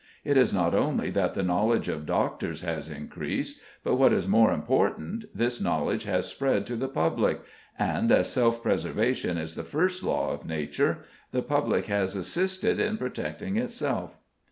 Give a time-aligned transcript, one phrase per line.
[0.23, 4.51] It is not only that the knowledge of doctors has increased, but what is more
[4.51, 7.39] important, this knowledge has spread to the public,
[7.77, 11.01] and as "self preservation is the first law of nature,"
[11.31, 14.17] the public has assisted in protecting itself.